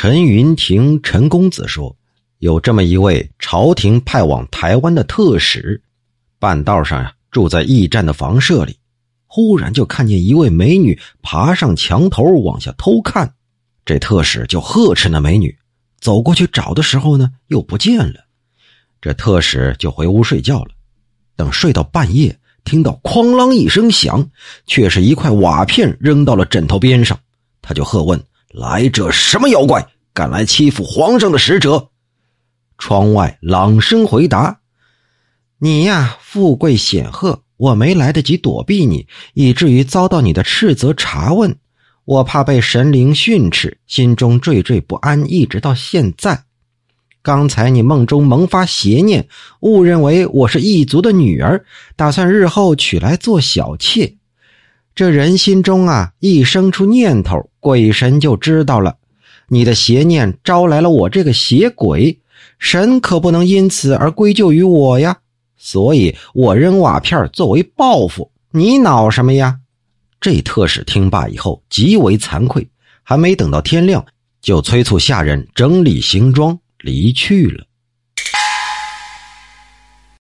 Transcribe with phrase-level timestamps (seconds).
[0.00, 1.96] 陈云亭陈公子说，
[2.38, 5.82] 有这么一位朝廷派往台湾的特使，
[6.38, 8.76] 半道上呀，住在驿站的房舍里，
[9.26, 13.34] 忽然就看见一位美女爬上墙头往下偷看，
[13.84, 15.58] 这特使就呵斥那美女，
[16.00, 18.20] 走过去找的时候呢，又不见了，
[19.00, 20.70] 这特使就回屋睡觉了。
[21.34, 24.30] 等睡到半夜，听到哐啷一声响，
[24.64, 27.18] 却是一块瓦片扔到了枕头边上，
[27.60, 28.22] 他就喝问。
[28.50, 31.90] 来者什么妖怪，敢来欺负皇上的使者？
[32.78, 34.60] 窗外朗声回答
[35.60, 41.58] ：“你呀，富贵显赫，我没来得及躲避你，以至于遭到你的斥责查问。
[42.06, 46.44] 我怕被神灵训斥，心中惴惴不安，一直到现在。
[47.20, 49.28] 刚才你梦中萌发邪念，
[49.60, 51.62] 误认为我是异族的女儿，
[51.96, 54.14] 打算日后娶来做小妾。”
[54.98, 58.96] 这人心中啊，一生出念头，鬼神就知道了。
[59.46, 62.18] 你的邪念招来了我这个邪鬼，
[62.58, 65.16] 神可不能因此而归咎于我呀。
[65.56, 68.28] 所以我扔瓦片作为报复。
[68.50, 69.60] 你恼什么呀？
[70.20, 72.68] 这特使听罢以后极为惭愧，
[73.04, 74.04] 还没等到天亮，
[74.42, 77.64] 就催促下人整理行装离去了。